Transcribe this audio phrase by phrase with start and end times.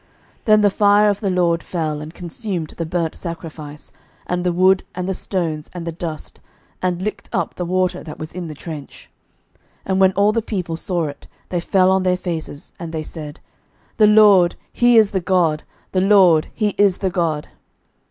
[0.01, 0.09] 11:018:038
[0.45, 3.91] Then the fire of the LORD fell, and consumed the burnt sacrifice,
[4.25, 6.41] and the wood, and the stones, and the dust,
[6.81, 9.11] and licked up the water that was in the trench.
[9.81, 13.03] 11:018:039 And when all the people saw it, they fell on their faces: and they
[13.03, 13.41] said,
[13.97, 15.61] The LORD, he is the God;
[15.91, 17.49] the LORD, he is the God.